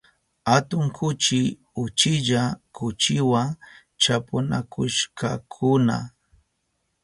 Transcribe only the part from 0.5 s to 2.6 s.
Atun kuchi uchilla